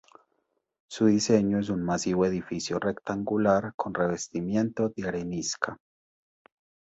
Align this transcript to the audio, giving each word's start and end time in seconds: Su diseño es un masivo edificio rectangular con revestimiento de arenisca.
Su 0.89 1.05
diseño 1.05 1.59
es 1.59 1.69
un 1.69 1.83
masivo 1.83 2.25
edificio 2.25 2.79
rectangular 2.79 3.73
con 3.75 3.93
revestimiento 3.93 4.89
de 4.95 5.07
arenisca. 5.07 5.77